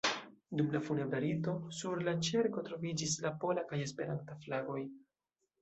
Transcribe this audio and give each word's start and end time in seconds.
Dum 0.59 0.71
la 0.75 0.79
funebra 0.85 1.19
rito, 1.25 1.53
sur 1.81 2.01
la 2.07 2.15
ĉerko 2.29 2.65
troviĝis 2.71 3.13
la 3.27 3.33
pola 3.45 3.67
kaj 3.73 3.83
Esperanta 3.85 4.39
flagoj. 4.47 4.83